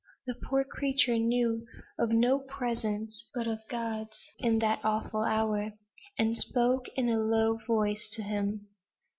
[0.27, 1.63] She, poor creature, knew
[1.99, 5.73] of no presence but God's in that awful hour,
[6.17, 8.65] and spoke in a low voice to Him.